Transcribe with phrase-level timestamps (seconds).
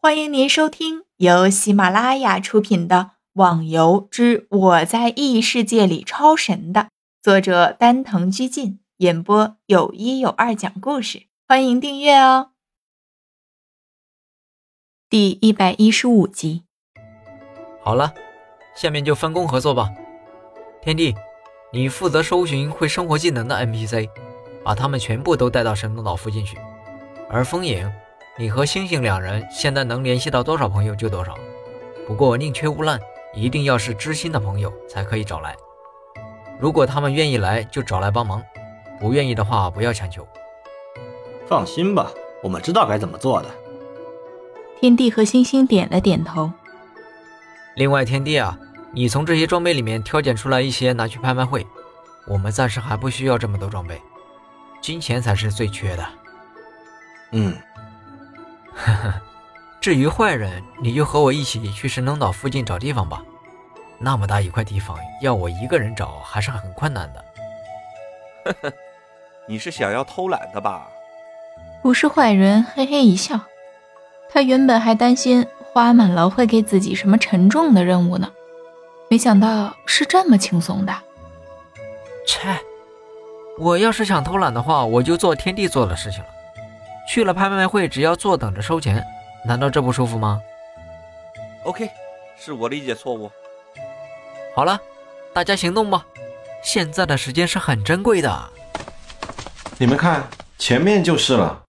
[0.00, 2.96] 欢迎您收听由喜马拉雅出品的
[3.32, 6.90] 《网游之我在异世界里超神》的
[7.20, 11.24] 作者丹藤居进演播，有一有二讲故事。
[11.48, 12.52] 欢迎订阅哦。
[15.10, 16.62] 第一百一十五集。
[17.82, 18.14] 好了，
[18.76, 19.90] 下面就分工合作吧。
[20.80, 21.12] 天帝，
[21.72, 24.08] 你负责搜寻会生活技能的 NPC，
[24.62, 26.56] 把他们全部都带到神农岛附近去。
[27.28, 27.92] 而风影。
[28.40, 31.34] 你和星星两人现在能联系到多少朋友就多少，
[32.06, 33.00] 不过宁缺毋滥，
[33.34, 35.56] 一定要是知心的朋友才可以找来。
[36.60, 38.40] 如果他们愿意来，就找来帮忙；
[39.00, 40.24] 不愿意的话，不要强求。
[41.48, 43.48] 放心吧，我们知道该怎么做的。
[44.80, 46.52] 天帝和星星点了点头。
[47.74, 48.56] 另外，天帝啊，
[48.92, 51.66] 你从这些装备里面挑拣出来一些拿去拍卖会。
[52.28, 54.00] 我们暂时还不需要这么多装备，
[54.80, 56.06] 金钱才是最缺的。
[57.32, 57.52] 嗯。
[58.78, 59.14] 呵呵，
[59.80, 63.22] 至于坏人，你就和我一起去神农岛附近找地方吧。
[63.98, 67.24] 那么大一块地方，要我一个人找还是很困难的。
[68.44, 68.72] 呵呵，
[69.48, 70.86] 你是想要偷懒的吧？
[71.82, 73.40] 不是坏人，嘿嘿一笑。
[74.30, 78.30] 他原本还担心花满了会给自己什么沉重的任务呢，
[79.10, 80.94] 没想到是这么轻松的。
[82.26, 82.60] 切，
[83.58, 86.28] 我要是想偷懒的话，我就做天帝做的事情了。
[87.08, 89.02] 去了拍卖会，只要坐等着收钱，
[89.44, 90.38] 难道这不舒服吗
[91.64, 91.88] ？OK，
[92.38, 93.30] 是我理解错误。
[94.54, 94.78] 好了，
[95.32, 96.04] 大家行动吧，
[96.62, 98.50] 现在的时间是很珍贵的。
[99.78, 100.28] 你们看，
[100.58, 101.62] 前面就是了。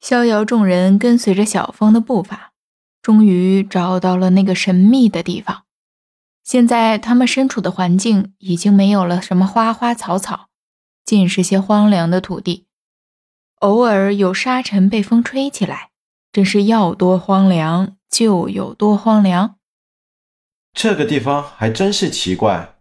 [0.00, 2.52] 逍遥众人跟随着小风的步伐，
[3.00, 5.64] 终于找到了那个神秘的地方。
[6.42, 10.48] 现在他们身处的环境已经没有了什么花花草草，
[11.04, 12.67] 尽是些荒凉的土地。
[13.60, 15.90] 偶尔有沙尘被风吹起来，
[16.32, 19.56] 真是要多荒凉就有多荒凉。
[20.72, 22.76] 这个地方还真是奇怪，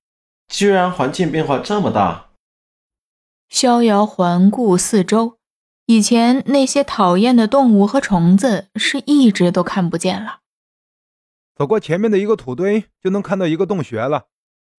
[0.47, 2.29] 居然环境变化这么大。
[3.49, 5.37] 逍遥环顾四周，
[5.85, 10.41] 以前那些讨厌的动物和虫子是一直都看不见了。
[11.55, 14.27] 走过前面的一个土堆，就能看到一个洞穴了。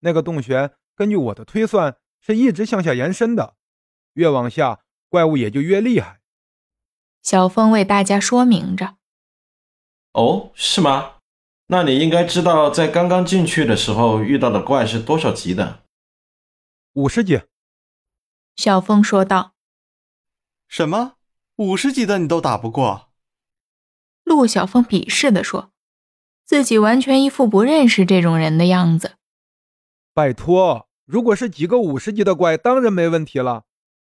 [0.00, 3.54] 那个洞穴根据我的推算，是一直向下延伸的，
[4.12, 4.80] 越往下。
[5.08, 6.20] 怪物也就越厉害。
[7.22, 8.96] 小峰为大家说明着。
[10.12, 11.16] 哦，是吗？
[11.66, 15.82] 那你应该知道，在刚刚进去的时候遇到的怪是多少级的？
[16.94, 17.42] 五十级。
[18.56, 19.52] 小峰说道。
[20.66, 21.16] 什么？
[21.56, 23.10] 五十级的你都打不过？
[24.24, 25.70] 陆小峰鄙视的说，
[26.44, 29.16] 自己完全一副不认识这种人的样子。
[30.14, 33.64] 拜托，如果是几个五十级的怪，当然没问题了。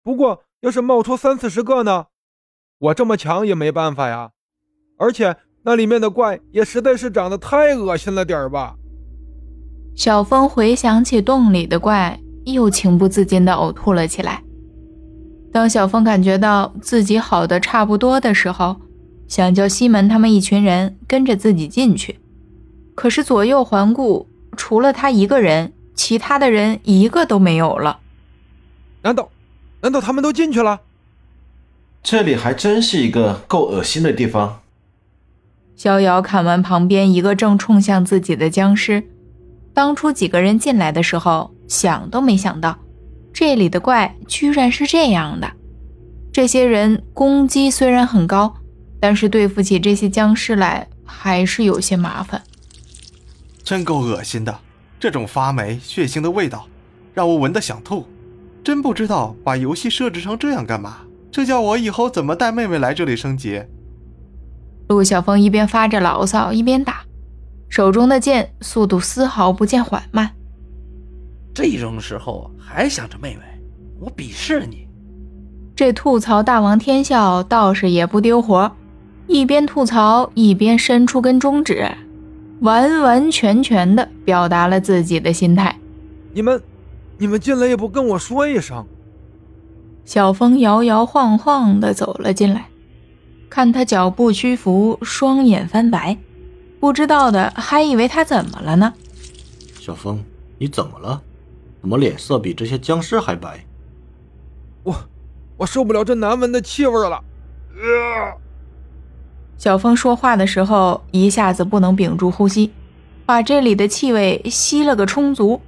[0.02, 0.44] 不过。
[0.64, 2.06] 要是冒出三四十个呢？
[2.78, 4.30] 我这么强也没办法呀。
[4.96, 8.74] 而且那里面的怪也实在是长得太恶心了点儿吧。
[9.94, 14.42] 小峰回想起洞里的怪，又情不自禁地呕吐了起来。
[15.52, 18.76] 当小峰感觉到自己好的差不多的时候，
[19.28, 22.18] 想叫西门他们一群人跟着自己进去，
[22.94, 24.26] 可是左右环顾，
[24.56, 28.00] 除了他一个人，其他的人一个都没有了。
[29.02, 29.28] 难道？
[29.84, 30.80] 难道他们都进去了？
[32.02, 34.62] 这里还真是一个够恶心的地方。
[35.76, 39.06] 逍遥看完旁边一个正冲向自己的僵尸，
[39.74, 42.78] 当初几个人进来的时候，想都没想到，
[43.30, 45.52] 这里的怪居然是这样的。
[46.32, 48.54] 这些人攻击虽然很高，
[48.98, 52.42] 但是对付起这些僵尸来还是有些麻烦。
[53.62, 54.58] 真够恶心的，
[54.98, 56.66] 这种发霉血腥的味道，
[57.12, 58.06] 让我闻得想吐。
[58.64, 60.96] 真不知道把游戏设置成这样干嘛？
[61.30, 63.60] 这叫我以后怎么带妹妹来这里升级？
[64.88, 67.02] 陆小凤一边发着牢骚，一边打，
[67.68, 70.30] 手中的剑速度丝毫不见缓慢。
[71.52, 73.42] 这种时候还想着妹妹，
[74.00, 74.88] 我鄙视你！
[75.76, 78.70] 这吐槽大王天笑倒是也不丢活，
[79.26, 81.86] 一边吐槽一边伸出根中指，
[82.60, 85.78] 完完全全的表达了自己的心态。
[86.32, 86.58] 你们。
[87.18, 88.86] 你们进来也不跟我说一声。
[90.04, 92.68] 小峰摇摇晃晃地走了进来，
[93.48, 96.18] 看他脚步屈服，双眼翻白，
[96.78, 98.92] 不知道的还以为他怎么了呢。
[99.78, 100.22] 小峰，
[100.58, 101.22] 你怎么了？
[101.80, 103.64] 怎么脸色比这些僵尸还白？
[104.82, 104.94] 我，
[105.58, 107.22] 我受不了这难闻的气味了。
[109.56, 112.72] 小峰说话的时候一下子不能屏住呼吸，
[113.24, 115.60] 把这里的气味吸了个充足。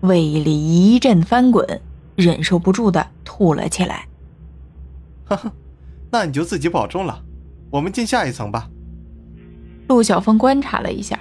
[0.00, 1.80] 胃里一阵翻滚，
[2.16, 4.06] 忍受不住的吐了起来。
[5.24, 5.52] 哈哈，
[6.10, 7.22] 那你就自己保重了。
[7.70, 8.68] 我们进下一层吧。
[9.88, 11.18] 陆小凤观察了一下，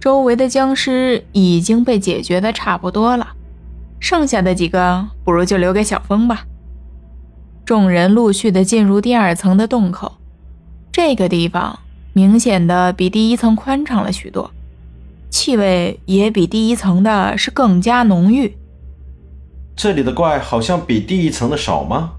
[0.00, 3.28] 周围的僵尸已经被解决的差不多了，
[3.98, 6.46] 剩下的几个不如就留给小峰吧。
[7.64, 10.16] 众人陆续的进入第二层的洞口，
[10.90, 11.78] 这个地方
[12.14, 14.50] 明显的比第一层宽敞了许多，
[15.30, 18.56] 气味也比第一层的是更加浓郁。
[19.76, 22.14] 这里的怪好像比第一层的少吗？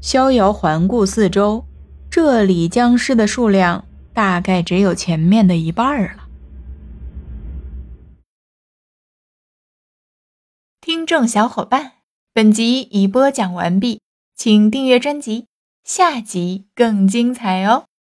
[0.00, 1.66] 逍遥环顾四周，
[2.10, 3.84] 这里僵尸的数量
[4.14, 6.28] 大概只有前面的一半了。
[10.80, 11.92] 听众小伙伴，
[12.32, 14.00] 本集已播讲完毕，
[14.34, 15.46] 请订阅专辑，
[15.84, 17.84] 下集更精彩哦。